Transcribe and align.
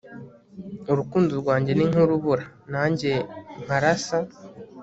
urukundo 0.91 1.31
rwanjye 1.41 1.71
ni 1.73 1.85
nk'urubura, 1.89 2.45
nanjye 2.71 3.11
nkarasa 3.63 4.17